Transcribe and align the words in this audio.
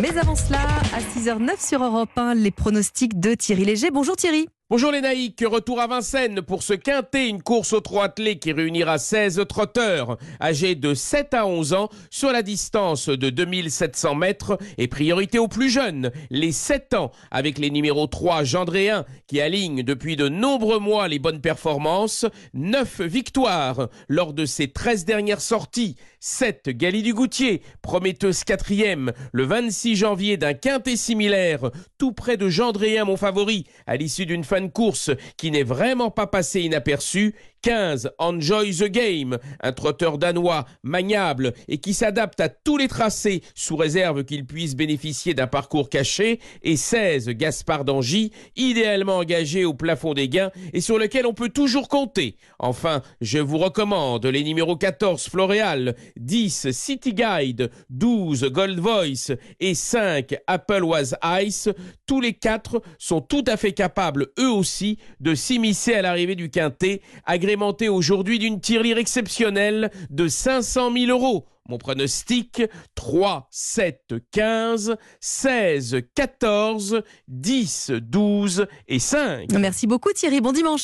Mais 0.00 0.16
avant 0.16 0.36
cela, 0.36 0.60
à 0.94 1.00
6h09 1.00 1.66
sur 1.66 1.84
Europe 1.84 2.10
1, 2.16 2.34
les 2.34 2.50
pronostics 2.50 3.20
de 3.20 3.34
Thierry 3.34 3.66
Léger. 3.66 3.90
Bonjour 3.90 4.16
Thierry. 4.16 4.48
Bonjour 4.72 4.90
les 4.90 5.02
naïcs, 5.02 5.44
retour 5.46 5.82
à 5.82 5.86
Vincennes 5.86 6.40
pour 6.40 6.62
ce 6.62 6.72
quintet, 6.72 7.28
une 7.28 7.42
course 7.42 7.74
aux 7.74 7.82
trois 7.82 8.04
attelés 8.04 8.38
qui 8.38 8.52
réunira 8.52 8.96
16 8.96 9.44
trotteurs. 9.46 10.16
Âgés 10.40 10.76
de 10.76 10.94
7 10.94 11.34
à 11.34 11.46
11 11.46 11.74
ans 11.74 11.90
sur 12.08 12.32
la 12.32 12.40
distance 12.40 13.10
de 13.10 13.28
2700 13.28 14.14
mètres 14.14 14.56
et 14.78 14.88
priorité 14.88 15.38
aux 15.38 15.46
plus 15.46 15.68
jeunes, 15.68 16.10
les 16.30 16.52
7 16.52 16.94
ans, 16.94 17.10
avec 17.30 17.58
les 17.58 17.68
numéros 17.68 18.06
3 18.06 18.44
Gendréen 18.44 19.04
qui 19.26 19.42
aligne 19.42 19.82
depuis 19.82 20.16
de 20.16 20.30
nombreux 20.30 20.78
mois 20.78 21.06
les 21.06 21.18
bonnes 21.18 21.42
performances, 21.42 22.24
9 22.54 23.02
victoires 23.02 23.90
lors 24.08 24.32
de 24.32 24.46
ses 24.46 24.68
13 24.68 25.04
dernières 25.04 25.42
sorties, 25.42 25.96
7 26.20 26.70
Gali 26.70 27.02
du 27.02 27.12
Goutier, 27.12 27.60
prometteuse 27.82 28.42
quatrième 28.42 29.12
le 29.32 29.44
26 29.44 29.96
janvier 29.96 30.38
d'un 30.38 30.54
quintet 30.54 30.96
similaire 30.96 31.70
tout 31.98 32.12
près 32.12 32.38
de 32.38 32.48
Gendréen 32.48 33.04
mon 33.04 33.18
favori 33.18 33.66
à 33.86 33.96
l'issue 33.96 34.24
d'une 34.24 34.44
fin 34.44 34.61
course 34.70 35.10
qui 35.36 35.50
n'est 35.50 35.62
vraiment 35.62 36.10
pas 36.10 36.26
passé 36.26 36.60
inaperçu 36.60 37.34
15, 37.62 38.10
Enjoy 38.18 38.74
the 38.74 38.88
Game, 38.88 39.38
un 39.60 39.72
trotteur 39.72 40.18
danois 40.18 40.66
maniable 40.82 41.52
et 41.68 41.78
qui 41.78 41.94
s'adapte 41.94 42.40
à 42.40 42.48
tous 42.48 42.76
les 42.76 42.88
tracés 42.88 43.42
sous 43.54 43.76
réserve 43.76 44.24
qu'il 44.24 44.44
puisse 44.44 44.74
bénéficier 44.74 45.32
d'un 45.32 45.46
parcours 45.46 45.88
caché. 45.88 46.40
Et 46.62 46.76
16, 46.76 47.28
Gaspard 47.30 47.84
d'Angy, 47.84 48.32
idéalement 48.56 49.18
engagé 49.18 49.64
au 49.64 49.74
plafond 49.74 50.12
des 50.12 50.28
gains 50.28 50.50
et 50.72 50.80
sur 50.80 50.98
lequel 50.98 51.26
on 51.26 51.34
peut 51.34 51.48
toujours 51.48 51.88
compter. 51.88 52.36
Enfin, 52.58 53.02
je 53.20 53.38
vous 53.38 53.58
recommande 53.58 54.26
les 54.26 54.42
numéros 54.42 54.76
14, 54.76 55.28
Floréal, 55.28 55.94
10, 56.16 56.72
City 56.72 57.14
Guide, 57.14 57.70
12, 57.90 58.44
Gold 58.50 58.80
Voice 58.80 59.36
et 59.60 59.74
5, 59.74 60.36
Apple 60.46 60.82
Was 60.82 61.14
Ice. 61.42 61.68
Tous 62.06 62.20
les 62.20 62.32
quatre 62.32 62.82
sont 62.98 63.20
tout 63.20 63.44
à 63.46 63.56
fait 63.56 63.72
capables, 63.72 64.28
eux 64.38 64.50
aussi, 64.50 64.98
de 65.20 65.34
s'immiscer 65.34 65.94
à 65.94 66.02
l'arrivée 66.02 66.34
du 66.34 66.50
quintet, 66.50 67.00
aujourd'hui 67.88 68.38
d'une 68.38 68.60
tirelire 68.60 68.98
exceptionnelle 68.98 69.90
de 70.10 70.28
500 70.28 70.92
000 70.92 71.06
euros. 71.10 71.46
Mon 71.68 71.78
pronostic 71.78 72.62
3, 72.96 73.46
7, 73.50 74.14
15, 74.32 74.96
16, 75.20 76.00
14, 76.14 77.02
10, 77.28 77.92
12 78.02 78.66
et 78.88 78.98
5. 78.98 79.52
Merci 79.52 79.86
beaucoup 79.86 80.12
Thierry, 80.12 80.40
bon 80.40 80.52
dimanche. 80.52 80.80